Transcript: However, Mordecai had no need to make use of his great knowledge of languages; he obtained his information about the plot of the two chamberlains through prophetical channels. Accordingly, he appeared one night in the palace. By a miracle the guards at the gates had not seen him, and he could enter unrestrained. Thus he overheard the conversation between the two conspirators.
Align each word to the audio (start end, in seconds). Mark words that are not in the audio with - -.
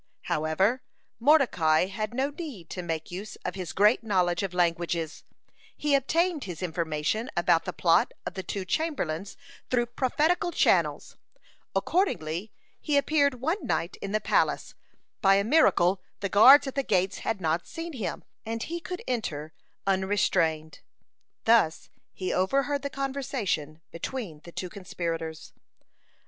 However, 0.23 0.81
Mordecai 1.19 1.85
had 1.85 2.11
no 2.11 2.31
need 2.31 2.71
to 2.71 2.81
make 2.81 3.11
use 3.11 3.35
of 3.45 3.53
his 3.53 3.71
great 3.71 4.03
knowledge 4.03 4.41
of 4.41 4.51
languages; 4.51 5.23
he 5.77 5.93
obtained 5.93 6.45
his 6.45 6.63
information 6.63 7.29
about 7.37 7.65
the 7.65 7.71
plot 7.71 8.11
of 8.25 8.33
the 8.33 8.41
two 8.41 8.65
chamberlains 8.65 9.37
through 9.69 9.85
prophetical 9.85 10.51
channels. 10.51 11.17
Accordingly, 11.75 12.51
he 12.79 12.97
appeared 12.97 13.35
one 13.41 13.63
night 13.63 13.95
in 14.01 14.11
the 14.11 14.19
palace. 14.19 14.73
By 15.21 15.35
a 15.35 15.43
miracle 15.43 16.01
the 16.21 16.29
guards 16.29 16.65
at 16.65 16.73
the 16.73 16.81
gates 16.81 17.19
had 17.19 17.39
not 17.39 17.67
seen 17.67 17.93
him, 17.93 18.23
and 18.43 18.63
he 18.63 18.79
could 18.79 19.03
enter 19.07 19.53
unrestrained. 19.85 20.79
Thus 21.45 21.91
he 22.11 22.33
overheard 22.33 22.81
the 22.81 22.89
conversation 22.89 23.81
between 23.91 24.39
the 24.45 24.51
two 24.51 24.67
conspirators. 24.69 25.53